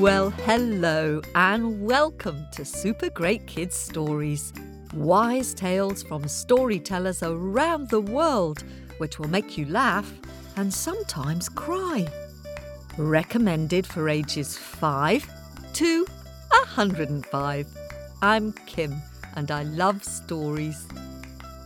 Well, 0.00 0.30
hello 0.30 1.20
and 1.36 1.80
welcome 1.82 2.46
to 2.52 2.64
Super 2.64 3.10
Great 3.10 3.46
Kids 3.46 3.76
Stories. 3.76 4.52
Wise 4.94 5.54
tales 5.54 6.02
from 6.02 6.26
storytellers 6.26 7.22
around 7.22 7.90
the 7.90 8.00
world, 8.00 8.64
which 8.98 9.20
will 9.20 9.28
make 9.28 9.56
you 9.56 9.66
laugh 9.66 10.12
and 10.56 10.72
sometimes 10.74 11.48
cry. 11.48 12.08
Recommended 12.96 13.86
for 13.86 14.08
ages 14.08 14.56
5 14.56 15.28
to 15.74 16.06
105. 16.48 17.89
I'm 18.22 18.52
Kim 18.66 19.00
and 19.34 19.50
I 19.50 19.62
love 19.62 20.04
stories. 20.04 20.86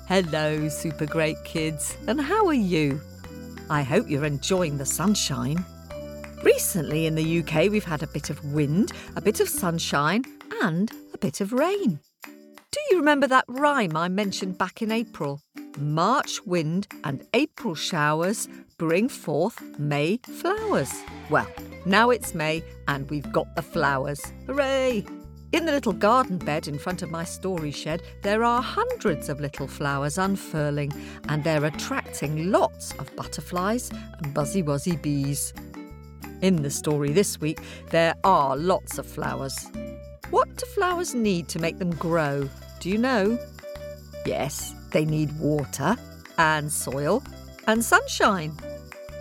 Hello, 0.07 0.69
Super 0.69 1.05
Great 1.05 1.43
Kids, 1.45 1.97
and 2.07 2.21
how 2.21 2.47
are 2.47 2.55
you? 2.55 3.01
I 3.71 3.83
hope 3.83 4.09
you're 4.09 4.25
enjoying 4.25 4.79
the 4.79 4.87
sunshine. 4.87 5.65
Recently 6.45 7.07
in 7.07 7.17
the 7.17 7.41
UK, 7.41 7.73
we've 7.73 7.85
had 7.85 8.05
a 8.05 8.07
bit 8.07 8.31
of 8.31 8.53
wind, 8.53 8.93
a 9.17 9.21
bit 9.21 9.41
of 9.41 9.49
sunshine, 9.49 10.23
and 10.63 10.93
a 11.13 11.19
bit 11.19 11.41
of 11.41 11.53
rain. 11.53 11.99
Do 12.23 12.81
you 12.91 12.99
remember 12.99 13.27
that 13.27 13.47
rhyme 13.49 13.97
I 13.97 14.09
mentioned 14.09 14.57
back 14.57 14.81
in 14.81 14.93
April? 14.93 15.41
March 15.77 16.41
wind 16.47 16.87
and 17.03 17.27
April 17.35 17.75
showers 17.75 18.49
bring 18.79 19.09
forth 19.09 19.61
May 19.77 20.19
flowers. 20.19 20.93
Well, 21.31 21.51
now 21.85 22.11
it's 22.11 22.33
May 22.33 22.63
and 22.87 23.11
we've 23.11 23.33
got 23.33 23.57
the 23.57 23.63
flowers. 23.63 24.23
Hooray! 24.47 25.05
In 25.55 25.67
the 25.67 25.71
little 25.71 25.93
garden 25.93 26.39
bed 26.39 26.67
in 26.67 26.81
front 26.81 27.03
of 27.03 27.13
my 27.13 27.23
story 27.23 27.71
shed, 27.71 28.03
there 28.23 28.43
are 28.43 28.61
hundreds 28.61 29.29
of 29.29 29.39
little 29.39 29.69
flowers 29.69 30.19
unfurling, 30.19 30.93
and 31.29 31.45
they're 31.45 31.65
attracting 31.65 32.51
lots 32.51 32.91
of 32.99 33.15
butterflies 33.15 33.89
and 34.19 34.35
buzzy 34.35 34.65
wuzzy 34.65 35.01
bees. 35.01 35.55
In 36.43 36.57
the 36.57 36.71
story 36.71 37.13
this 37.13 37.41
week, 37.41 37.61
there 37.91 38.17
are 38.25 38.57
lots 38.57 38.99
of 38.99 39.07
flowers. 39.07 39.57
What 40.31 40.57
do 40.57 40.67
flowers 40.67 41.15
need 41.15 41.47
to 41.51 41.61
make 41.61 41.79
them 41.79 41.93
grow? 41.93 42.51
Do 42.81 42.91
you 42.91 42.99
know? 42.99 43.39
Yes, 44.27 44.75
they 44.91 45.05
need 45.05 45.39
water 45.39 45.95
and 46.37 46.73
soil 46.73 47.23
and 47.69 47.85
sunshine. 47.85 48.59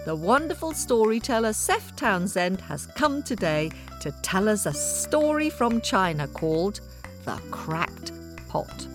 The 0.06 0.16
wonderful 0.16 0.74
storyteller 0.74 1.54
Seth 1.54 1.96
Townsend 1.96 2.60
has 2.60 2.88
come 2.88 3.24
today 3.24 3.72
to 4.02 4.12
tell 4.22 4.50
us 4.50 4.66
a 4.66 4.74
story 4.74 5.50
from 5.50 5.80
China 5.80 6.28
called 6.28 6.82
The 7.24 7.42
Cracked 7.52 8.12
Pot. 8.50 8.86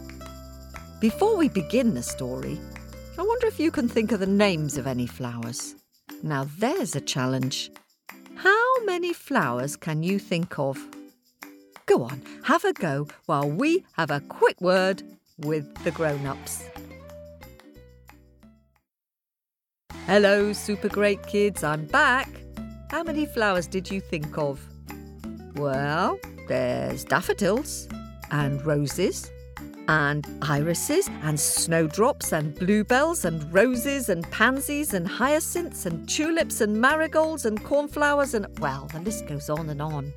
Before 1.00 1.34
we 1.34 1.48
begin 1.48 1.94
the 1.94 2.02
story, 2.02 2.60
I 3.18 3.22
wonder 3.22 3.46
if 3.46 3.58
you 3.58 3.70
can 3.70 3.88
think 3.88 4.12
of 4.12 4.20
the 4.20 4.26
names 4.26 4.76
of 4.76 4.86
any 4.86 5.06
flowers. 5.06 5.76
Now 6.22 6.46
there's 6.58 6.94
a 6.94 7.00
challenge. 7.00 7.70
How 8.34 8.84
many 8.84 9.14
flowers 9.14 9.76
can 9.76 10.02
you 10.02 10.18
think 10.18 10.58
of? 10.58 10.78
Go 11.86 12.02
on, 12.02 12.20
have 12.44 12.66
a 12.66 12.74
go 12.74 13.08
while 13.24 13.48
we 13.48 13.86
have 13.92 14.10
a 14.10 14.20
quick 14.20 14.60
word 14.60 15.02
with 15.38 15.74
the 15.84 15.90
grown 15.90 16.26
ups. 16.26 16.64
Hello, 20.08 20.54
super 20.54 20.88
great 20.88 21.22
kids, 21.26 21.62
I'm 21.62 21.84
back. 21.84 22.30
How 22.90 23.02
many 23.02 23.26
flowers 23.26 23.66
did 23.66 23.90
you 23.90 24.00
think 24.00 24.38
of? 24.38 24.58
Well, 25.54 26.18
there's 26.48 27.04
daffodils 27.04 27.88
and 28.30 28.64
roses 28.64 29.30
and 29.86 30.26
irises 30.40 31.10
and 31.24 31.38
snowdrops 31.38 32.32
and 32.32 32.54
bluebells 32.54 33.26
and 33.26 33.52
roses 33.52 34.08
and 34.08 34.24
pansies 34.30 34.94
and 34.94 35.06
hyacinths 35.06 35.84
and 35.84 36.08
tulips 36.08 36.62
and 36.62 36.80
marigolds 36.80 37.44
and 37.44 37.62
cornflowers 37.62 38.32
and 38.32 38.46
well, 38.60 38.88
the 38.90 39.00
list 39.00 39.26
goes 39.26 39.50
on 39.50 39.68
and 39.68 39.82
on. 39.82 40.14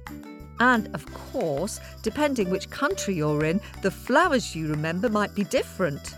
And 0.62 0.88
of 0.96 1.06
course, 1.14 1.82
depending 2.02 2.50
which 2.50 2.70
country 2.70 3.16
you're 3.16 3.44
in, 3.44 3.60
the 3.82 3.92
flowers 3.92 4.56
you 4.56 4.70
remember 4.70 5.10
might 5.10 5.36
be 5.36 5.44
different. 5.44 6.16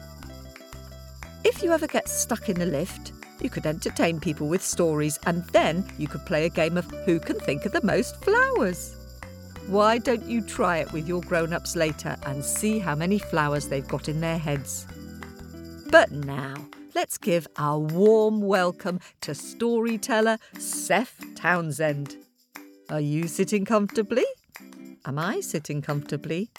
If 1.44 1.64
you 1.64 1.72
ever 1.72 1.88
get 1.88 2.08
stuck 2.08 2.50
in 2.50 2.62
a 2.62 2.68
lift, 2.68 3.14
you 3.44 3.50
could 3.50 3.66
entertain 3.66 4.20
people 4.20 4.48
with 4.48 4.64
stories 4.64 5.20
and 5.26 5.44
then 5.48 5.86
you 5.98 6.08
could 6.08 6.26
play 6.26 6.46
a 6.46 6.50
game 6.50 6.78
of 6.78 6.86
who 7.06 7.20
can 7.20 7.40
think 7.40 7.66
of 7.66 7.72
the 7.72 7.84
most 7.84 8.16
flowers. 8.24 8.96
Why 9.68 9.98
don't 9.98 10.26
you 10.26 10.42
try 10.42 10.78
it 10.78 10.92
with 10.92 11.08
your 11.08 11.22
grown 11.22 11.54
ups 11.54 11.76
later 11.76 12.18
and 12.26 12.44
see 12.44 12.80
how 12.80 12.96
many 12.96 13.18
flowers 13.18 13.68
they've 13.68 13.88
got 13.88 14.10
in 14.10 14.22
their 14.22 14.38
heads? 14.38 14.88
But 15.90 16.12
now, 16.12 16.56
let's 16.96 17.18
give 17.18 17.48
our 17.58 17.80
warm 17.80 18.42
welcome 18.42 19.00
to 19.22 19.36
storyteller 19.36 20.38
Seth 20.58 21.24
Townsend. 21.36 22.18
Are 22.90 23.00
you 23.00 23.28
sitting 23.28 23.64
comfortably? 23.64 24.26
Am 25.06 25.18
I 25.18 25.40
sitting 25.40 25.82
comfortably? 25.82 26.50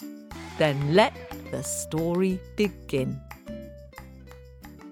Then 0.57 0.93
let 0.93 1.13
the 1.51 1.63
story 1.63 2.39
begin. 2.55 3.19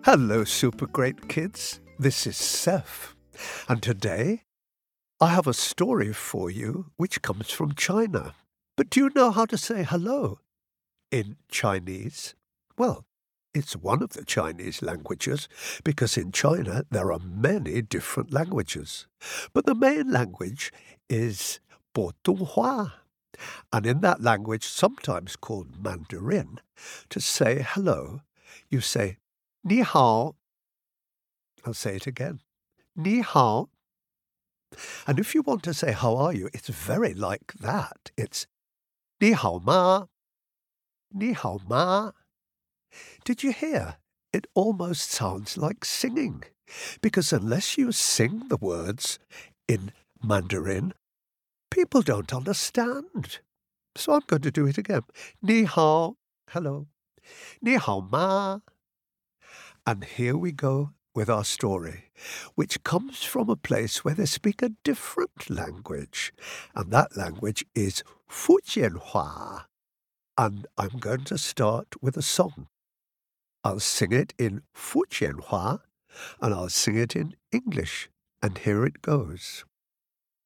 Hello, 0.05 0.43
super 0.43 0.85
great 0.87 1.29
kids. 1.29 1.79
This 1.99 2.25
is 2.25 2.37
Seth, 2.37 3.13
and 3.69 3.81
today 3.81 4.43
I 5.21 5.27
have 5.29 5.45
a 5.45 5.53
story 5.53 6.11
for 6.11 6.49
you 6.49 6.87
which 6.97 7.21
comes 7.21 7.51
from 7.51 7.75
China. 7.75 8.33
But 8.75 8.89
do 8.89 8.99
you 8.99 9.11
know 9.15 9.29
how 9.29 9.45
to 9.45 9.57
say 9.57 9.83
hello 9.83 10.39
in 11.11 11.37
Chinese? 11.49 12.33
Well, 12.77 13.05
it's 13.53 13.75
one 13.75 14.01
of 14.01 14.09
the 14.09 14.25
Chinese 14.25 14.81
languages 14.81 15.47
because 15.83 16.17
in 16.17 16.31
China 16.31 16.83
there 16.89 17.11
are 17.13 17.19
many 17.19 17.83
different 17.83 18.33
languages. 18.33 19.05
But 19.53 19.67
the 19.67 19.75
main 19.75 20.11
language 20.11 20.73
is 21.09 21.59
Putonghua. 21.95 22.93
And 23.71 23.85
in 23.85 24.01
that 24.01 24.21
language, 24.21 24.65
sometimes 24.65 25.35
called 25.35 25.83
Mandarin, 25.83 26.59
to 27.09 27.19
say 27.19 27.65
hello, 27.67 28.21
you 28.69 28.81
say 28.81 29.17
Ni 29.63 29.81
hao 29.81 30.35
I'll 31.65 31.73
say 31.73 31.95
it 31.95 32.07
again. 32.07 32.41
Ni 32.95 33.21
hao. 33.21 33.69
And 35.07 35.19
if 35.19 35.33
you 35.33 35.41
want 35.41 35.63
to 35.63 35.73
say 35.73 35.91
how 35.91 36.15
are 36.17 36.33
you, 36.33 36.49
it's 36.53 36.67
very 36.67 37.13
like 37.13 37.53
that. 37.59 38.11
It's 38.17 38.47
ni 39.21 39.31
hao 39.31 39.59
ma. 39.59 40.07
Ni 41.11 41.33
hao 41.33 41.59
ma. 41.67 42.11
Did 43.23 43.43
you 43.43 43.51
hear? 43.51 43.95
It 44.33 44.47
almost 44.55 45.11
sounds 45.11 45.57
like 45.57 45.85
singing. 45.85 46.43
Because 47.01 47.31
unless 47.31 47.77
you 47.77 47.91
sing 47.91 48.47
the 48.49 48.57
words 48.57 49.19
in 49.67 49.91
Mandarin, 50.23 50.93
people 51.69 52.01
don't 52.01 52.33
understand. 52.33 53.39
So 53.95 54.13
I'm 54.13 54.23
going 54.27 54.41
to 54.41 54.51
do 54.51 54.65
it 54.65 54.77
again. 54.77 55.03
Ni 55.41 55.63
hao. 55.63 56.17
Hello. 56.49 56.87
Ni 57.61 57.75
hao 57.75 58.01
ma. 58.01 58.59
And 59.85 60.03
here 60.03 60.35
we 60.35 60.51
go 60.51 60.91
with 61.13 61.29
our 61.29 61.43
story, 61.43 62.05
which 62.55 62.83
comes 62.83 63.23
from 63.23 63.49
a 63.49 63.55
place 63.55 64.03
where 64.03 64.15
they 64.15 64.25
speak 64.25 64.61
a 64.61 64.71
different 64.83 65.49
language, 65.49 66.33
and 66.75 66.91
that 66.91 67.15
language 67.15 67.65
is 67.75 68.03
Fujianhua. 68.29 69.65
And 70.37 70.65
I'm 70.77 70.97
going 70.99 71.25
to 71.25 71.37
start 71.37 71.95
with 72.01 72.17
a 72.17 72.21
song. 72.21 72.67
I'll 73.63 73.79
sing 73.79 74.11
it 74.11 74.33
in 74.37 74.63
Fujianhua, 74.75 75.81
and 76.41 76.53
I'll 76.53 76.69
sing 76.69 76.97
it 76.97 77.15
in 77.15 77.35
English, 77.51 78.09
and 78.41 78.57
here 78.57 78.85
it 78.85 79.01
goes. 79.01 79.65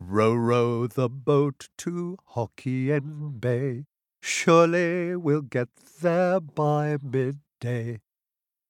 Row, 0.00 0.34
row 0.34 0.86
the 0.86 1.08
boat 1.08 1.68
to 1.78 2.18
Hokkien 2.34 3.40
Bay. 3.40 3.84
Surely 4.20 5.16
we'll 5.16 5.42
get 5.42 5.68
there 6.00 6.40
by 6.40 6.98
midday. 7.02 8.00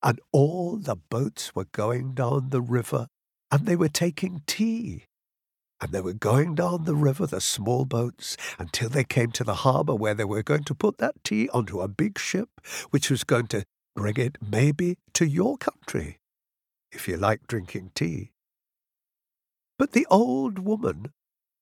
And 0.03 0.21
all 0.33 0.77
the 0.77 0.97
boats 0.97 1.55
were 1.55 1.67
going 1.73 2.13
down 2.15 2.51
the 2.51 2.61
river, 2.61 3.09
and 3.51 3.67
they 3.67 3.75
were 3.75 3.89
taking 3.89 4.43
tea. 4.47 5.05
And 5.81 5.93
they 5.93 6.01
were 6.01 6.13
going 6.13 6.55
down 6.55 6.85
the 6.85 6.95
river, 6.95 7.27
the 7.27 7.41
small 7.41 7.85
boats, 7.85 8.37
until 8.59 8.89
they 8.89 9.05
came 9.05 9.33
to 9.33 9.45
the 9.45 9.63
harbour 9.67 9.95
where 9.95 10.15
they 10.15 10.25
were 10.25 10.43
going 10.43 10.65
to 10.65 10.75
put 10.75 10.99
that 10.99 11.25
tea 11.25 11.49
onto 11.51 11.81
a 11.81 11.89
big 11.89 12.19
ship, 12.19 12.49
which 12.91 13.11
was 13.11 13.25
going 13.25 13.47
to 13.49 13.65
bring 13.97 14.17
it 14.17 14.39
maybe 14.47 14.99
to 15.15 15.27
your 15.27 15.57
country, 15.57 16.19
if 16.93 17.09
you 17.09 17.17
like 17.17 17.47
drinking 17.47 17.93
tea. 17.95 18.34
But 19.79 19.93
the 19.93 20.07
old 20.11 20.59
woman 20.61 21.13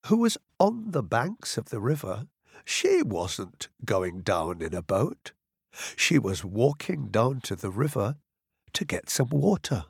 who 0.07 0.19
was 0.19 0.37
on 0.61 0.91
the 0.91 1.03
banks 1.03 1.57
of 1.57 1.71
the 1.71 1.81
river, 1.81 2.27
she 2.65 3.03
wasn't 3.03 3.69
going 3.85 4.21
down 4.21 4.61
in 4.61 4.75
a 4.75 4.83
boat. 4.83 5.33
She 5.97 6.19
was 6.19 6.45
walking 6.45 7.09
down 7.09 7.41
to 7.43 7.57
the 7.57 7.71
river 7.71 8.17
to 8.75 8.85
get 8.85 9.09
some 9.09 9.31
water. 9.31 9.87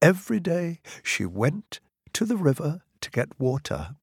Every 0.00 0.40
day 0.40 0.80
she 1.02 1.26
went 1.26 1.80
to 2.14 2.24
the 2.24 2.36
river 2.36 2.80
to 3.02 3.10
get 3.10 3.38
water, 3.38 3.96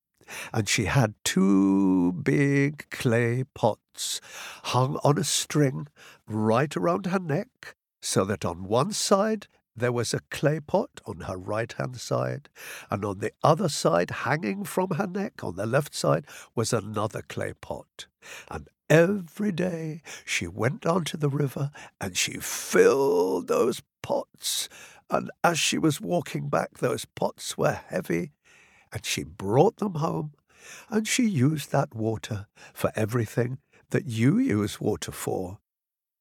and 0.53 0.69
she 0.69 0.85
had 0.85 1.15
two 1.23 2.13
big 2.13 2.89
clay 2.91 3.43
pots 3.55 4.21
hung 4.65 4.97
on 5.03 5.17
a 5.17 5.23
string 5.23 5.87
right 6.27 6.75
around 6.77 7.07
her 7.07 7.19
neck, 7.19 7.75
so 8.01 8.23
that 8.25 8.45
on 8.45 8.63
one 8.65 8.93
side 8.93 9.47
there 9.75 9.91
was 9.91 10.13
a 10.13 10.21
clay 10.29 10.59
pot 10.59 11.01
on 11.05 11.21
her 11.21 11.37
right 11.37 11.71
hand 11.73 11.97
side, 11.97 12.49
and 12.89 13.05
on 13.05 13.19
the 13.19 13.31
other 13.43 13.69
side, 13.69 14.11
hanging 14.11 14.63
from 14.63 14.91
her 14.91 15.07
neck 15.07 15.43
on 15.43 15.55
the 15.55 15.65
left 15.65 15.95
side, 15.95 16.25
was 16.55 16.73
another 16.73 17.21
clay 17.21 17.53
pot. 17.53 18.07
And 18.49 18.67
every 18.89 19.51
day 19.51 20.01
she 20.25 20.47
went 20.47 20.81
down 20.81 21.05
to 21.05 21.17
the 21.17 21.29
river 21.29 21.71
and 22.01 22.17
she 22.17 22.33
filled 22.39 23.47
those 23.47 23.81
pots. 24.01 24.67
And 25.09 25.31
as 25.43 25.57
she 25.57 25.77
was 25.77 26.01
walking 26.01 26.49
back, 26.49 26.79
those 26.79 27.05
pots 27.05 27.57
were 27.57 27.79
heavy, 27.87 28.31
and 28.91 29.05
she 29.05 29.23
brought 29.23 29.77
them 29.77 29.95
home, 29.95 30.33
and 30.89 31.07
she 31.07 31.27
used 31.27 31.71
that 31.71 31.95
water 31.95 32.47
for 32.73 32.91
everything 32.95 33.59
that 33.91 34.05
you 34.05 34.37
use 34.37 34.79
water 34.79 35.11
for 35.11 35.59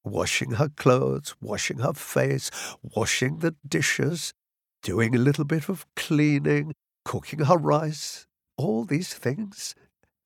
washing 0.03 0.51
her 0.51 0.69
clothes, 0.69 1.35
washing 1.41 1.79
her 1.79 1.93
face, 1.93 2.49
washing 2.81 3.39
the 3.39 3.55
dishes, 3.67 4.33
doing 4.81 5.15
a 5.15 5.19
little 5.19 5.45
bit 5.45 5.69
of 5.69 5.85
cleaning, 5.95 6.73
cooking 7.05 7.39
her 7.39 7.57
rice. 7.57 8.27
All 8.57 8.85
these 8.85 9.13
things 9.13 9.75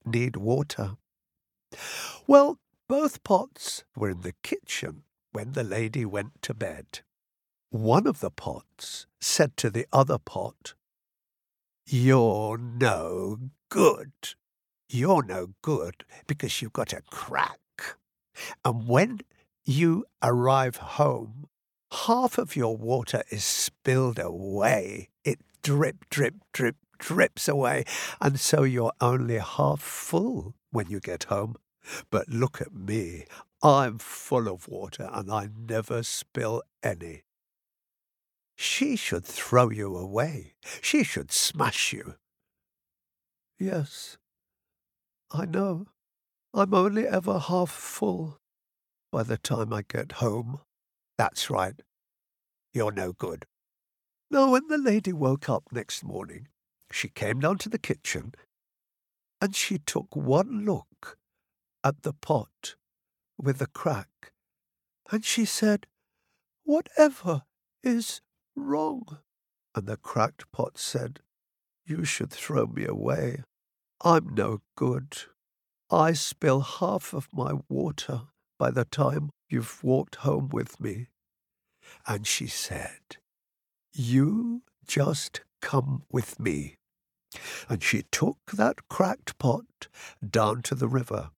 need 0.06 0.36
water. 0.36 0.98
Well, 2.28 2.60
both 2.88 3.24
pots 3.24 3.84
were 3.96 4.10
in 4.10 4.22
the 4.22 4.36
kitchen 4.44 5.04
when 5.32 5.54
the 5.54 5.64
lady 5.64 6.06
went 6.06 6.42
to 6.44 6.54
bed. 6.54 7.02
One 7.70 8.06
of 8.06 8.20
the 8.20 8.30
pots 8.30 9.08
said 9.20 9.58
to 9.58 9.70
the 9.70 9.88
other 9.92 10.20
pot, 10.20 10.76
You're 11.88 12.58
no 12.58 13.40
good. 13.70 14.12
You're 14.90 15.24
no 15.24 15.54
good 15.64 16.06
because 16.28 16.62
you've 16.62 16.74
got 16.74 16.94
a 16.94 17.02
crack. 17.10 17.58
And 18.64 18.88
when 18.88 19.22
you 19.66 20.06
arrive 20.22 20.78
home, 20.78 21.48
half 22.06 22.38
of 22.38 22.56
your 22.56 22.76
water 22.76 23.24
is 23.30 23.44
spilled 23.44 24.20
away. 24.20 25.10
It 25.24 25.40
drip, 25.62 26.10
drip, 26.10 26.36
drip, 26.52 26.76
drips 26.98 27.48
away, 27.48 27.86
and 28.22 28.40
so 28.40 28.64
you're 28.64 28.94
only 29.00 29.38
half 29.38 29.82
full 29.82 30.56
when 30.72 30.90
you 30.90 31.00
get 31.00 31.26
home. 31.26 31.56
But 32.10 32.30
look 32.30 32.62
at 32.62 32.74
me. 32.74 33.26
I'm 33.62 33.98
full 33.98 34.48
of 34.48 34.68
water 34.68 35.10
and 35.14 35.32
I 35.32 35.50
never 35.58 36.04
spill 36.04 36.64
any. 36.82 37.24
She 38.56 38.96
should 38.96 39.26
throw 39.26 39.70
you 39.70 39.96
away. 39.96 40.54
She 40.82 41.04
should 41.04 41.32
smash 41.32 41.94
you. 41.94 42.16
Yes, 43.58 44.18
I 45.32 45.46
know. 45.46 45.88
I'm 46.54 46.74
only 46.74 47.08
ever 47.08 47.40
half 47.40 47.72
full 47.72 48.40
by 49.14 49.22
the 49.22 49.38
time 49.38 49.72
I 49.72 49.84
get 49.84 50.14
home. 50.14 50.60
That's 51.20 51.52
right. 51.52 51.80
You're 52.74 52.92
no 52.92 53.14
good. 53.14 53.46
Now, 54.32 54.50
when 54.50 54.68
the 54.68 54.80
lady 54.80 55.14
woke 55.14 55.48
up 55.48 55.66
next 55.72 56.04
morning, 56.04 56.48
she 56.92 57.10
came 57.10 57.40
down 57.40 57.60
to 57.60 57.70
the 57.70 57.78
kitchen 57.78 58.34
and 59.40 59.56
she 59.56 59.78
took 59.78 60.16
one 60.16 60.66
look 60.66 61.20
at 61.84 62.02
the 62.02 62.14
pot 62.14 62.74
with 63.38 63.60
the 63.60 63.68
crack, 63.68 64.32
and 65.12 65.24
she 65.24 65.46
said, 65.46 65.86
Whatever 66.64 67.44
is 67.84 68.22
wrong? 68.56 69.20
And 69.76 69.86
the 69.86 69.98
cracked 69.98 70.52
pot 70.52 70.80
said, 70.80 71.20
You 71.86 72.04
should 72.04 72.32
throw 72.32 72.66
me 72.66 72.86
away. 72.86 73.44
I'm 74.04 74.34
no 74.34 74.62
good. 74.76 75.18
I 75.92 76.14
spill 76.14 76.62
half 76.62 77.14
of 77.14 77.28
my 77.32 77.52
water 77.70 78.22
by 78.58 78.72
the 78.72 78.86
time 78.86 79.30
you've 79.50 79.84
walked 79.84 80.16
home 80.18 80.50
with 80.52 80.80
me. 80.80 81.08
And 82.08 82.26
she 82.26 82.48
said, 82.48 83.18
You 83.94 84.64
just 84.86 85.42
come 85.62 86.04
with 86.12 86.40
me. 86.40 86.76
And 87.68 87.82
she 87.82 88.04
took 88.12 88.38
that 88.54 88.88
cracked 88.90 89.38
pot 89.38 89.88
down 90.28 90.62
to 90.64 90.76
the 90.76 90.88
river. 90.88 91.32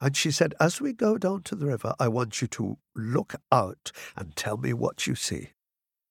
And 0.00 0.16
she 0.16 0.30
said, 0.30 0.54
As 0.58 0.80
we 0.80 0.92
go 0.92 1.18
down 1.18 1.42
to 1.44 1.54
the 1.54 1.66
river, 1.66 1.94
I 1.98 2.08
want 2.08 2.40
you 2.40 2.48
to 2.48 2.78
look 2.94 3.34
out 3.52 3.92
and 4.16 4.34
tell 4.34 4.56
me 4.56 4.72
what 4.72 5.06
you 5.06 5.14
see. 5.14 5.50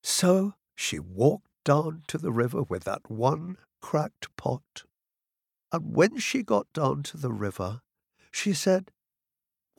So 0.02 0.54
she 0.74 0.98
walked 0.98 1.48
down 1.64 2.02
to 2.08 2.18
the 2.18 2.32
river 2.32 2.62
with 2.62 2.84
that 2.84 3.10
one 3.10 3.56
cracked 3.82 4.34
pot. 4.36 4.84
And 5.72 5.94
when 5.94 6.18
she 6.18 6.42
got 6.42 6.72
down 6.72 7.02
to 7.04 7.16
the 7.16 7.32
river, 7.32 7.82
she 8.30 8.52
said, 8.52 8.90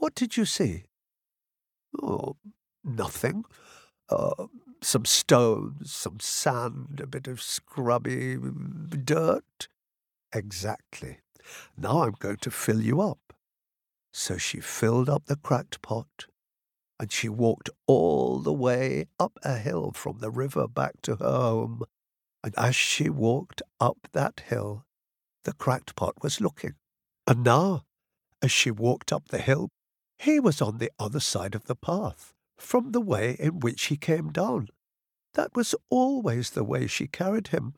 what 0.01 0.15
did 0.15 0.35
you 0.35 0.45
see? 0.45 0.85
Oh, 2.01 2.35
nothing. 2.83 3.45
Uh, 4.09 4.47
some 4.81 5.05
stones, 5.05 5.91
some 5.91 6.19
sand, 6.19 6.99
a 7.03 7.05
bit 7.05 7.27
of 7.27 7.39
scrubby 7.39 8.35
dirt. 9.03 9.67
Exactly. 10.33 11.19
Now 11.77 12.01
I'm 12.01 12.15
going 12.17 12.37
to 12.37 12.49
fill 12.49 12.81
you 12.81 12.99
up. 12.99 13.33
So 14.11 14.39
she 14.39 14.59
filled 14.59 15.07
up 15.07 15.27
the 15.27 15.35
cracked 15.35 15.83
pot, 15.83 16.25
and 16.99 17.11
she 17.11 17.29
walked 17.29 17.69
all 17.85 18.39
the 18.39 18.51
way 18.51 19.05
up 19.19 19.37
a 19.43 19.57
hill 19.57 19.91
from 19.91 20.17
the 20.17 20.31
river 20.31 20.67
back 20.67 21.03
to 21.03 21.17
her 21.17 21.25
home. 21.25 21.83
And 22.43 22.55
as 22.57 22.75
she 22.75 23.07
walked 23.07 23.61
up 23.79 24.07
that 24.13 24.41
hill, 24.47 24.83
the 25.43 25.53
cracked 25.53 25.95
pot 25.95 26.23
was 26.23 26.41
looking. 26.41 26.73
And 27.27 27.43
now, 27.43 27.83
as 28.41 28.51
she 28.51 28.71
walked 28.71 29.13
up 29.13 29.27
the 29.27 29.37
hill, 29.37 29.69
he 30.21 30.39
was 30.39 30.61
on 30.61 30.77
the 30.77 30.91
other 30.99 31.19
side 31.19 31.55
of 31.55 31.65
the 31.65 31.75
path, 31.75 32.33
from 32.57 32.91
the 32.91 33.01
way 33.01 33.35
in 33.39 33.59
which 33.59 33.85
he 33.85 33.97
came 33.97 34.29
down. 34.29 34.69
That 35.33 35.55
was 35.55 35.73
always 35.89 36.51
the 36.51 36.63
way 36.63 36.85
she 36.85 37.07
carried 37.07 37.47
him. 37.47 37.73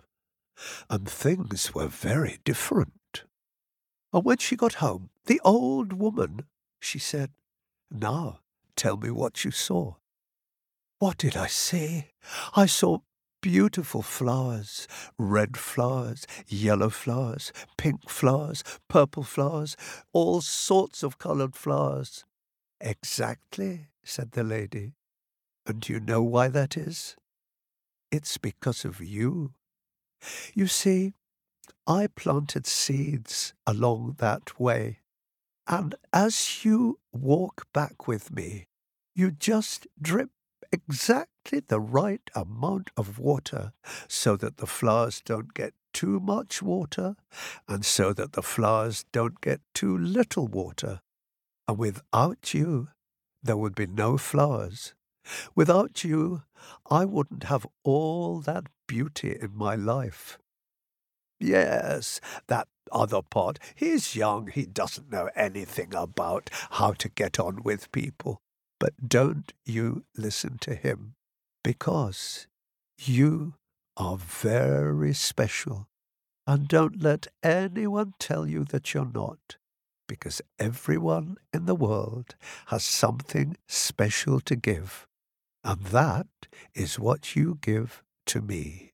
And 0.89 1.07
things 1.07 1.73
were 1.73 1.87
very 1.87 2.39
different. 2.43 3.23
And 4.11 4.25
when 4.25 4.37
she 4.37 4.57
got 4.57 4.75
home, 4.75 5.09
the 5.25 5.39
old 5.45 5.93
woman, 5.93 6.41
she 6.81 6.99
said, 6.99 7.31
Now 7.89 8.39
tell 8.75 8.97
me 8.97 9.09
what 9.09 9.45
you 9.45 9.51
saw. 9.51 9.95
What 10.99 11.17
did 11.17 11.37
I 11.37 11.47
see? 11.47 12.07
I 12.55 12.65
saw 12.65 12.99
beautiful 13.41 14.01
flowers, 14.01 14.87
red 15.17 15.55
flowers, 15.55 16.27
yellow 16.47 16.89
flowers, 16.89 17.53
pink 17.77 18.09
flowers, 18.09 18.63
purple 18.89 19.23
flowers, 19.23 19.77
all 20.11 20.41
sorts 20.41 21.03
of 21.03 21.17
coloured 21.17 21.55
flowers. 21.55 22.25
Exactly, 22.83 23.87
said 24.03 24.33
the 24.33 24.43
lady. 24.43 24.93
And 25.65 25.81
do 25.81 25.93
you 25.93 25.99
know 26.01 26.21
why 26.21 26.49
that 26.49 26.75
is? 26.77 27.15
It's 28.11 28.37
because 28.37 28.83
of 28.83 29.01
you. 29.01 29.53
You 30.53 30.67
see, 30.67 31.13
I 31.87 32.07
planted 32.07 32.67
seeds 32.67 33.53
along 33.65 34.17
that 34.19 34.59
way, 34.59 34.99
and 35.67 35.95
as 36.11 36.65
you 36.65 36.99
walk 37.13 37.67
back 37.73 38.07
with 38.07 38.31
me, 38.31 38.67
you 39.15 39.31
just 39.31 39.87
drip 40.01 40.31
exactly 40.71 41.61
the 41.61 41.79
right 41.79 42.29
amount 42.35 42.89
of 42.97 43.17
water 43.19 43.73
so 44.09 44.35
that 44.35 44.57
the 44.57 44.67
flowers 44.67 45.21
don't 45.23 45.53
get 45.53 45.73
too 45.93 46.19
much 46.19 46.61
water 46.61 47.15
and 47.67 47.85
so 47.85 48.11
that 48.13 48.33
the 48.33 48.43
flowers 48.43 49.05
don't 49.13 49.39
get 49.41 49.61
too 49.73 49.97
little 49.97 50.47
water. 50.47 51.01
And 51.67 51.77
without 51.77 52.53
you, 52.53 52.89
there 53.41 53.57
would 53.57 53.75
be 53.75 53.87
no 53.87 54.17
flowers. 54.17 54.93
Without 55.55 56.03
you, 56.03 56.43
I 56.89 57.05
wouldn't 57.05 57.45
have 57.45 57.65
all 57.83 58.39
that 58.41 58.65
beauty 58.87 59.37
in 59.39 59.55
my 59.55 59.75
life. 59.75 60.37
Yes, 61.39 62.19
that 62.47 62.67
other 62.91 63.21
pot, 63.21 63.59
he's 63.75 64.15
young, 64.15 64.47
he 64.47 64.65
doesn't 64.65 65.11
know 65.11 65.29
anything 65.35 65.93
about 65.95 66.49
how 66.71 66.91
to 66.93 67.09
get 67.09 67.39
on 67.39 67.63
with 67.63 67.91
people. 67.91 68.39
But 68.79 69.07
don't 69.07 69.53
you 69.65 70.03
listen 70.17 70.57
to 70.59 70.75
him, 70.75 71.15
because 71.63 72.47
you 72.99 73.55
are 73.95 74.17
very 74.17 75.13
special, 75.13 75.87
and 76.45 76.67
don't 76.67 77.01
let 77.01 77.27
anyone 77.41 78.13
tell 78.19 78.45
you 78.47 78.65
that 78.65 78.93
you're 78.93 79.11
not 79.13 79.57
because 80.07 80.41
everyone 80.59 81.37
in 81.53 81.65
the 81.65 81.75
world 81.75 82.35
has 82.67 82.83
something 82.83 83.57
special 83.67 84.39
to 84.41 84.55
give. 84.55 85.07
And 85.63 85.81
that 85.87 86.27
is 86.73 86.99
what 86.99 87.35
you 87.35 87.57
give 87.61 88.03
to 88.27 88.41
me. 88.41 88.93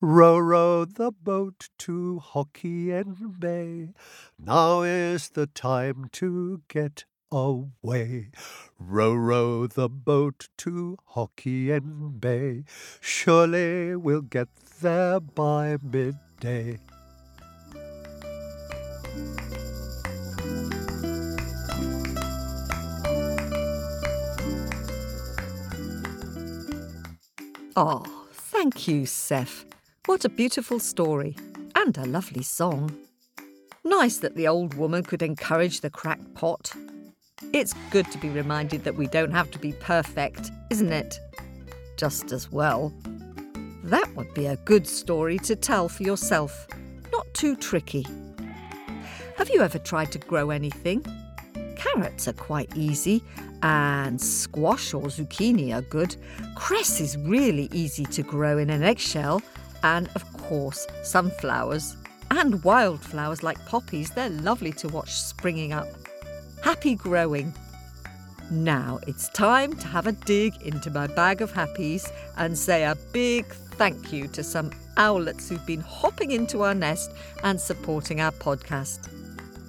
Row, 0.00 0.38
row 0.38 0.84
the 0.84 1.10
boat 1.10 1.70
to 1.78 2.22
Hokkien 2.24 3.40
Bay. 3.40 3.94
Now 4.38 4.82
is 4.82 5.30
the 5.30 5.48
time 5.48 6.08
to 6.12 6.62
get 6.68 7.04
away. 7.32 8.30
Row, 8.78 9.14
row 9.14 9.66
the 9.66 9.88
boat 9.88 10.48
to 10.58 10.98
Hokkien 11.14 12.20
Bay. 12.20 12.64
Surely 13.00 13.96
we'll 13.96 14.22
get 14.22 14.48
there 14.80 15.18
by 15.20 15.78
midday. 15.82 16.78
Oh, 27.80 28.02
thank 28.32 28.88
you, 28.88 29.06
Seth. 29.06 29.64
What 30.06 30.24
a 30.24 30.28
beautiful 30.28 30.80
story 30.80 31.36
and 31.76 31.96
a 31.96 32.06
lovely 32.06 32.42
song. 32.42 32.90
Nice 33.84 34.16
that 34.16 34.34
the 34.34 34.48
old 34.48 34.74
woman 34.74 35.04
could 35.04 35.22
encourage 35.22 35.80
the 35.80 35.88
cracked 35.88 36.34
pot. 36.34 36.72
It's 37.52 37.74
good 37.92 38.10
to 38.10 38.18
be 38.18 38.30
reminded 38.30 38.82
that 38.82 38.96
we 38.96 39.06
don't 39.06 39.30
have 39.30 39.52
to 39.52 39.60
be 39.60 39.74
perfect, 39.74 40.50
isn't 40.70 40.92
it? 40.92 41.20
Just 41.96 42.32
as 42.32 42.50
well. 42.50 42.92
That 43.84 44.12
would 44.16 44.34
be 44.34 44.46
a 44.46 44.56
good 44.56 44.88
story 44.88 45.38
to 45.44 45.54
tell 45.54 45.88
for 45.88 46.02
yourself. 46.02 46.66
Not 47.12 47.32
too 47.32 47.54
tricky. 47.54 48.04
Have 49.36 49.50
you 49.50 49.62
ever 49.62 49.78
tried 49.78 50.10
to 50.10 50.18
grow 50.18 50.50
anything? 50.50 51.04
Carrots 51.78 52.28
are 52.28 52.34
quite 52.34 52.76
easy, 52.76 53.24
and 53.62 54.20
squash 54.20 54.92
or 54.92 55.04
zucchini 55.04 55.74
are 55.74 55.82
good. 55.82 56.16
Cress 56.54 57.00
is 57.00 57.16
really 57.16 57.68
easy 57.72 58.04
to 58.04 58.22
grow 58.22 58.58
in 58.58 58.68
an 58.68 58.82
eggshell, 58.82 59.40
and 59.82 60.08
of 60.14 60.30
course, 60.36 60.86
sunflowers. 61.02 61.96
And 62.30 62.62
wildflowers 62.62 63.42
like 63.42 63.64
poppies, 63.64 64.10
they're 64.10 64.28
lovely 64.28 64.72
to 64.72 64.88
watch 64.88 65.12
springing 65.12 65.72
up. 65.72 65.88
Happy 66.62 66.94
growing. 66.94 67.54
Now 68.50 68.98
it's 69.06 69.28
time 69.28 69.74
to 69.76 69.86
have 69.86 70.06
a 70.06 70.12
dig 70.12 70.60
into 70.62 70.90
my 70.90 71.06
bag 71.06 71.42
of 71.42 71.52
happies 71.52 72.10
and 72.36 72.58
say 72.58 72.84
a 72.84 72.96
big 73.12 73.46
thank 73.46 74.12
you 74.12 74.26
to 74.28 74.42
some 74.42 74.70
owlets 74.96 75.48
who've 75.48 75.64
been 75.66 75.80
hopping 75.80 76.32
into 76.32 76.62
our 76.62 76.74
nest 76.74 77.12
and 77.44 77.60
supporting 77.60 78.20
our 78.20 78.32
podcast. 78.32 79.17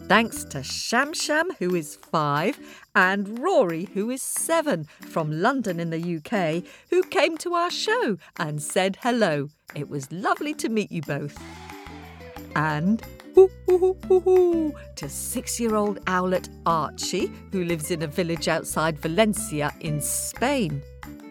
Thanks 0.09 0.43
to 0.45 0.63
Sham 0.63 1.13
Sham, 1.13 1.51
who 1.59 1.75
is 1.75 1.95
five, 1.95 2.59
and 2.95 3.37
Rory, 3.37 3.87
who 3.93 4.09
is 4.09 4.23
seven, 4.23 4.85
from 5.01 5.39
London 5.39 5.79
in 5.79 5.91
the 5.91 6.17
UK, 6.17 6.63
who 6.89 7.03
came 7.03 7.37
to 7.37 7.53
our 7.53 7.69
show 7.69 8.17
and 8.37 8.59
said 8.59 8.97
hello. 9.03 9.49
It 9.75 9.87
was 9.87 10.11
lovely 10.11 10.55
to 10.55 10.67
meet 10.67 10.91
you 10.91 11.03
both. 11.03 11.37
And 12.55 13.03
to 13.35 15.07
six 15.07 15.59
year 15.59 15.75
old 15.75 15.99
owlet 16.07 16.49
Archie, 16.65 17.31
who 17.51 17.63
lives 17.63 17.91
in 17.91 18.01
a 18.01 18.07
village 18.07 18.47
outside 18.47 18.97
Valencia 18.97 19.71
in 19.81 20.01
Spain. 20.01 20.81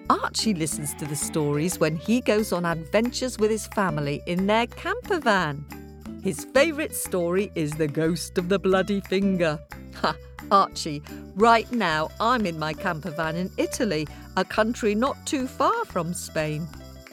Archie 0.09 0.55
listens 0.55 0.95
to 0.95 1.05
the 1.05 1.17
stories 1.17 1.81
when 1.81 1.97
he 1.97 2.21
goes 2.21 2.53
on 2.53 2.65
adventures 2.65 3.41
with 3.41 3.51
his 3.51 3.67
family 3.67 4.23
in 4.27 4.47
their 4.47 4.69
camper 4.69 5.19
van. 5.19 5.88
His 6.23 6.45
favourite 6.47 6.95
story 6.95 7.53
is 7.55 7.73
The 7.73 7.87
Ghost 7.87 8.39
of 8.39 8.49
the 8.49 8.59
Bloody 8.59 9.01
Finger. 9.01 9.61
Ha! 10.03 10.17
Archie, 10.51 11.03
right 11.35 11.71
now 11.71 12.09
I'm 12.21 12.45
in 12.45 12.59
my 12.59 12.73
camper 12.73 13.11
van 13.11 13.37
in 13.37 13.51
Italy, 13.57 14.07
a 14.37 14.45
country 14.45 14.95
not 14.95 15.17
too 15.27 15.47
far 15.47 15.85
from 15.85 16.13
Spain. 16.13 16.67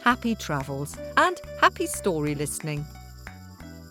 Happy 0.03 0.33
travels 0.35 0.97
and 1.17 1.39
happy 1.61 1.85
story 1.85 2.33
listening. 2.33 2.83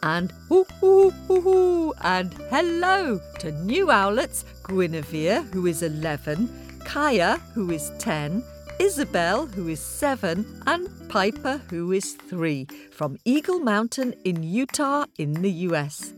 And 0.02 0.33
hoo 0.49 0.64
hoo 0.80 1.11
hoo 1.11 1.40
hoo 1.40 1.94
and 2.02 2.35
hello 2.50 3.21
to 3.38 3.52
new 3.52 3.87
owlets 3.87 4.44
Guinevere, 4.64 5.42
who 5.52 5.66
is 5.66 5.83
11, 5.83 6.80
Kaya, 6.85 7.40
who 7.54 7.71
is 7.71 7.92
10, 7.99 8.42
Isabel, 8.78 9.47
who 9.47 9.69
is 9.69 9.81
seven, 9.81 10.62
and 10.66 10.88
Piper, 11.09 11.61
who 11.71 11.93
is 11.93 12.14
three, 12.14 12.66
from 12.90 13.16
Eagle 13.25 13.61
Mountain 13.61 14.14
in 14.25 14.43
Utah 14.43 15.04
in 15.16 15.35
the 15.43 15.50
US. 15.69 16.12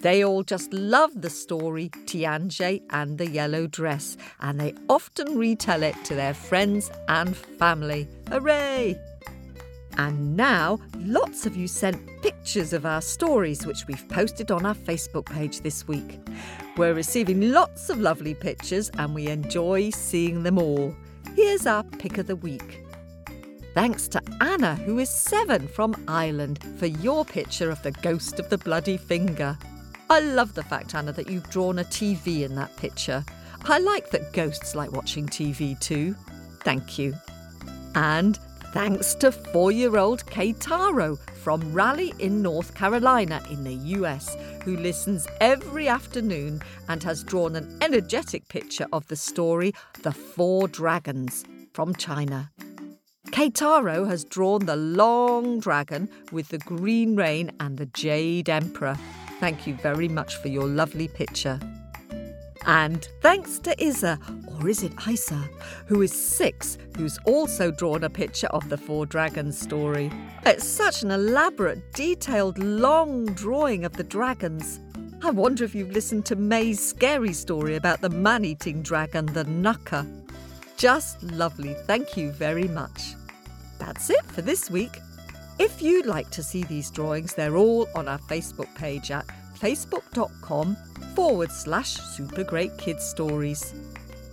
They 0.00 0.24
all 0.24 0.44
just 0.44 0.72
love 0.72 1.10
the 1.20 1.30
story 1.30 1.90
Tianjie 2.06 2.82
and 2.90 3.18
the 3.18 3.28
Yellow 3.28 3.66
Dress, 3.66 4.16
and 4.40 4.60
they 4.60 4.74
often 4.88 5.36
retell 5.36 5.82
it 5.82 5.96
to 6.04 6.14
their 6.14 6.34
friends 6.34 6.90
and 7.08 7.36
family. 7.36 8.06
Hooray! 8.28 8.96
And 9.96 10.36
now, 10.36 10.78
lots 10.98 11.46
of 11.46 11.56
you 11.56 11.66
sent 11.66 12.22
pictures 12.22 12.72
of 12.72 12.86
our 12.86 13.02
stories, 13.02 13.66
which 13.66 13.88
we've 13.88 14.08
posted 14.08 14.52
on 14.52 14.64
our 14.64 14.76
Facebook 14.76 15.26
page 15.26 15.62
this 15.62 15.88
week. 15.88 16.20
We're 16.76 16.94
receiving 16.94 17.50
lots 17.50 17.90
of 17.90 18.00
lovely 18.00 18.34
pictures, 18.34 18.88
and 18.98 19.16
we 19.16 19.26
enjoy 19.26 19.90
seeing 19.90 20.44
them 20.44 20.58
all. 20.58 20.94
Here's 21.40 21.66
our 21.66 21.84
pick 21.84 22.18
of 22.18 22.26
the 22.26 22.34
week. 22.34 22.84
Thanks 23.72 24.08
to 24.08 24.20
Anna, 24.40 24.74
who 24.74 24.98
is 24.98 25.08
seven 25.08 25.68
from 25.68 25.94
Ireland, 26.08 26.58
for 26.78 26.86
your 26.86 27.24
picture 27.24 27.70
of 27.70 27.80
the 27.84 27.92
ghost 27.92 28.40
of 28.40 28.48
the 28.50 28.58
bloody 28.58 28.96
finger. 28.96 29.56
I 30.10 30.18
love 30.18 30.54
the 30.54 30.64
fact, 30.64 30.96
Anna, 30.96 31.12
that 31.12 31.30
you've 31.30 31.48
drawn 31.48 31.78
a 31.78 31.84
TV 31.84 32.42
in 32.42 32.56
that 32.56 32.76
picture. 32.76 33.24
I 33.66 33.78
like 33.78 34.10
that 34.10 34.32
ghosts 34.32 34.74
like 34.74 34.90
watching 34.90 35.28
TV 35.28 35.78
too. 35.78 36.16
Thank 36.64 36.98
you. 36.98 37.14
And 37.94 38.36
thanks 38.72 39.14
to 39.14 39.30
four 39.30 39.70
year 39.70 39.96
old 39.96 40.26
Keitaro 40.26 41.20
from 41.48 41.72
Raleigh 41.72 42.12
in 42.18 42.42
North 42.42 42.74
Carolina 42.74 43.40
in 43.50 43.64
the 43.64 43.72
US, 43.96 44.36
who 44.64 44.76
listens 44.76 45.26
every 45.40 45.88
afternoon 45.88 46.60
and 46.88 47.02
has 47.02 47.24
drawn 47.24 47.56
an 47.56 47.78
energetic 47.80 48.46
picture 48.48 48.86
of 48.92 49.06
the 49.06 49.16
story 49.16 49.72
The 50.02 50.12
Four 50.12 50.68
Dragons 50.68 51.46
from 51.72 51.94
China. 51.94 52.50
Keitaro 53.28 54.06
has 54.06 54.26
drawn 54.26 54.66
the 54.66 54.76
long 54.76 55.58
dragon 55.58 56.10
with 56.32 56.48
the 56.48 56.58
green 56.58 57.16
rain 57.16 57.50
and 57.60 57.78
the 57.78 57.86
jade 57.86 58.50
emperor. 58.50 58.98
Thank 59.40 59.66
you 59.66 59.72
very 59.76 60.06
much 60.06 60.36
for 60.36 60.48
your 60.48 60.66
lovely 60.66 61.08
picture. 61.08 61.58
And 62.68 63.08
thanks 63.22 63.58
to 63.60 63.82
Isa, 63.82 64.18
or 64.46 64.68
is 64.68 64.82
it 64.82 64.92
Isa, 65.08 65.42
who 65.86 66.02
is 66.02 66.12
six, 66.12 66.76
who's 66.98 67.18
also 67.24 67.70
drawn 67.70 68.04
a 68.04 68.10
picture 68.10 68.48
of 68.48 68.68
the 68.68 68.76
Four 68.76 69.06
Dragons 69.06 69.58
story. 69.58 70.12
It's 70.44 70.68
such 70.68 71.02
an 71.02 71.10
elaborate, 71.10 71.94
detailed, 71.94 72.58
long 72.58 73.24
drawing 73.24 73.86
of 73.86 73.94
the 73.94 74.04
dragons. 74.04 74.80
I 75.22 75.30
wonder 75.30 75.64
if 75.64 75.74
you've 75.74 75.92
listened 75.92 76.26
to 76.26 76.36
May's 76.36 76.78
scary 76.86 77.32
story 77.32 77.76
about 77.76 78.02
the 78.02 78.10
man 78.10 78.44
eating 78.44 78.82
dragon, 78.82 79.24
the 79.24 79.44
Knucker. 79.44 80.06
Just 80.76 81.22
lovely. 81.22 81.72
Thank 81.86 82.18
you 82.18 82.32
very 82.32 82.68
much. 82.68 83.14
That's 83.78 84.10
it 84.10 84.24
for 84.26 84.42
this 84.42 84.70
week. 84.70 84.98
If 85.58 85.80
you'd 85.80 86.04
like 86.04 86.28
to 86.32 86.42
see 86.42 86.64
these 86.64 86.90
drawings, 86.90 87.32
they're 87.32 87.56
all 87.56 87.88
on 87.94 88.08
our 88.08 88.18
Facebook 88.18 88.72
page 88.74 89.10
at 89.10 89.26
facebook.com 89.58 90.76
forward 91.18 91.50
slash 91.50 91.96
super 91.96 92.44
great 92.44 92.78
kids 92.78 93.04
stories. 93.04 93.74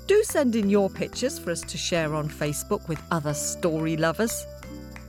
Do 0.06 0.22
send 0.22 0.56
in 0.56 0.70
your 0.70 0.88
pictures 0.88 1.40
for 1.40 1.50
us 1.50 1.62
to 1.62 1.80
share 1.80 2.14
on 2.14 2.30
Facebook 2.30 2.88
with 2.88 3.02
other 3.10 3.34
story 3.34 3.98
lovers. 3.98 4.46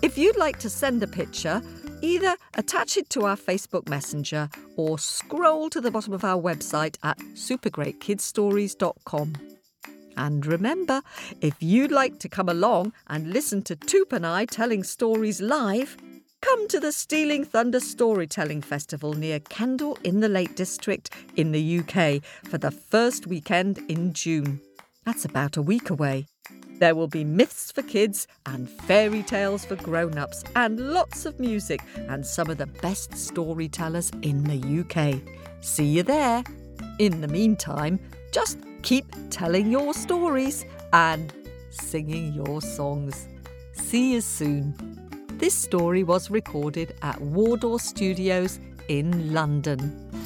If 0.01 0.17
you'd 0.17 0.39
like 0.39 0.59
to 0.61 0.71
send 0.71 1.03
a 1.03 1.07
picture, 1.07 1.61
either 2.01 2.35
attach 2.55 2.97
it 2.97 3.11
to 3.11 3.27
our 3.27 3.37
Facebook 3.37 3.91
Messenger 3.91 4.49
or 4.77 4.99
scroll 4.99 5.69
to 5.69 5.83
the 5.83 5.91
bottom 5.91 6.15
of 6.15 6.25
our 6.25 6.41
website 6.41 6.97
at 7.03 7.19
supergreatkidsstories.com. 7.35 9.35
And 10.17 10.47
remember, 10.47 11.03
if 11.43 11.63
you'd 11.63 11.93
like 11.93 12.19
to 12.21 12.29
come 12.31 12.49
along 12.49 12.95
and 13.09 13.35
listen 13.35 13.61
to 13.65 13.77
Toop 13.77 14.15
and 14.15 14.27
I 14.27 14.47
telling 14.47 14.83
stories 14.83 15.43
live, 15.43 15.99
come 16.47 16.69
to 16.69 16.79
the 16.79 16.93
Stealing 16.93 17.45
Thunder 17.45 17.81
Storytelling 17.81 18.63
Festival 18.63 19.15
near 19.15 19.41
Kendal 19.41 19.99
in 20.05 20.21
the 20.21 20.29
Lake 20.29 20.55
District 20.55 21.11
in 21.35 21.51
the 21.51 21.81
UK 21.81 22.23
for 22.49 22.57
the 22.57 22.71
first 22.71 23.27
weekend 23.27 23.79
in 23.89 24.13
June. 24.13 24.61
That's 25.05 25.25
about 25.25 25.57
a 25.57 25.63
week 25.63 25.91
away. 25.91 26.27
There 26.79 26.95
will 26.95 27.09
be 27.09 27.25
myths 27.25 27.73
for 27.73 27.83
kids 27.83 28.29
and 28.47 28.71
fairy 28.71 29.25
tales 29.25 29.65
for 29.65 29.75
grown 29.75 30.19
ups, 30.19 30.45
and 30.55 30.79
lots 30.79 31.27
of 31.27 31.41
music 31.41 31.81
and 31.97 32.25
some 32.25 32.49
of 32.49 32.59
the 32.59 32.67
best 32.67 33.17
storytellers 33.17 34.13
in 34.23 34.45
the 34.45 34.81
UK. 34.83 35.21
See 35.63 35.87
you 35.87 36.05
there. 36.05 36.45
In 37.01 37.23
the 37.23 37.29
meantime, 37.29 37.99
just 38.31 38.59
keep 38.83 39.07
telling 39.31 39.69
your 39.69 39.93
stories 39.95 40.65
and 40.93 41.33
singing 41.71 42.33
your 42.35 42.63
songs. 42.63 43.27
See 43.73 44.13
you 44.13 44.21
soon. 44.21 45.06
This 45.39 45.55
story 45.55 46.03
was 46.03 46.31
recorded 46.31 46.95
at 47.03 47.21
Wardour 47.21 47.79
Studios 47.79 48.59
in 48.89 49.35
London. 49.35 50.26